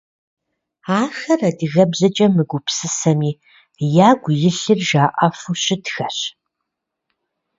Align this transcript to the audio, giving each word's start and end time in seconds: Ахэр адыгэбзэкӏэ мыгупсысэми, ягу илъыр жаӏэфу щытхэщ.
Ахэр 1.01 1.41
адыгэбзэкӏэ 1.49 2.27
мыгупсысэми, 2.35 3.31
ягу 4.09 4.31
илъыр 4.49 4.79
жаӏэфу 4.89 5.53
щытхэщ. 5.61 6.17